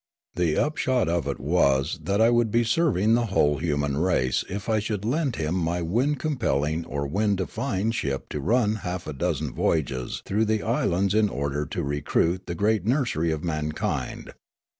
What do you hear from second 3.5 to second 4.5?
human race